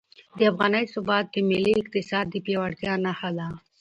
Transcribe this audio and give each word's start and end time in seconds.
د 0.37 0.39
افغانۍ 0.51 0.85
ثبات 0.93 1.25
د 1.31 1.35
ملي 1.49 1.73
اقتصاد 1.81 2.25
د 2.29 2.35
پیاوړتیا 2.45 2.93
نښه 3.05 3.29
ده. 3.37 3.47